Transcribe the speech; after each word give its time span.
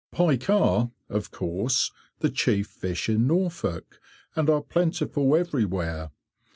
Pike 0.11 0.49
are, 0.49 0.89
of 1.09 1.29
course, 1.29 1.91
the 2.21 2.31
chief 2.31 2.65
fish 2.65 3.07
in 3.07 3.27
Norfolk, 3.27 4.01
and 4.35 4.49
are 4.49 4.63
plentiful 4.63 5.35
everywhere. 5.35 6.09